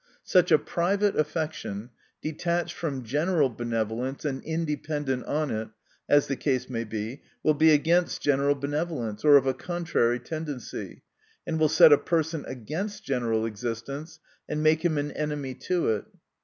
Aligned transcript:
Such 0.23 0.51
a 0.51 0.57
private 0.57 1.15
affection, 1.15 1.91
detached 2.23 2.73
from 2.73 3.03
general 3.03 3.49
benevolence 3.49 4.25
and 4.25 4.43
indepen 4.43 5.05
dent 5.05 5.23
on 5.25 5.51
it, 5.51 5.67
as 6.09 6.25
the 6.25 6.35
case 6.35 6.67
may 6.67 6.85
be, 6.85 7.21
will 7.43 7.53
be 7.53 7.69
against 7.69 8.19
general 8.19 8.55
benevolence, 8.55 9.23
or 9.23 9.37
of 9.37 9.45
a 9.45 9.53
contrary 9.53 10.17
tendency; 10.19 11.03
and 11.45 11.59
will 11.59 11.69
set 11.69 11.93
a 11.93 11.99
person 11.99 12.43
against 12.47 13.03
general 13.03 13.45
existence, 13.45 14.19
and 14.49 14.63
make 14.63 14.83
him 14.83 14.97
an 14.97 15.11
enemy 15.11 15.53
to 15.53 15.89
it. 15.89 16.05